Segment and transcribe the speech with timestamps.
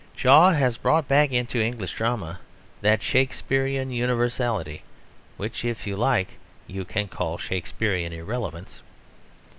[0.15, 2.39] Shaw has brought back into English drama
[2.81, 4.81] that Shakespearian universality
[5.37, 8.81] which, if you like, you can call Shakespearian irrelevance.